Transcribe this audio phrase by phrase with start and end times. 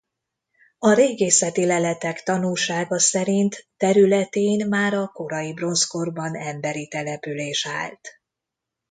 [0.79, 8.21] A régészeti leletek tanúsága szerint területén már a korai bronzkorban emberi település állt.